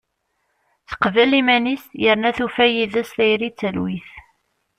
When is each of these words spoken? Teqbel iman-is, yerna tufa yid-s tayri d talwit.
Teqbel 0.89 1.31
iman-is, 1.39 1.85
yerna 2.03 2.31
tufa 2.37 2.65
yid-s 2.73 3.09
tayri 3.15 3.49
d 3.51 3.55
talwit. 3.59 4.09